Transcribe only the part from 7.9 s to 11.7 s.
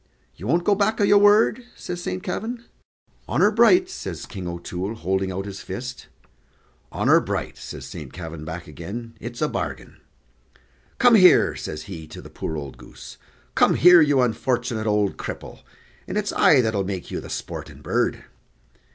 Kavin, back again, "it's a bargain. Come here!"